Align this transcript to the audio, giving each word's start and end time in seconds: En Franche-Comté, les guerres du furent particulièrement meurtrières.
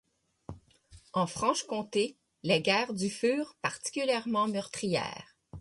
En 1.13 1.27
Franche-Comté, 1.27 2.17
les 2.41 2.59
guerres 2.63 2.95
du 2.95 3.07
furent 3.07 3.53
particulièrement 3.61 4.47
meurtrières. 4.47 5.35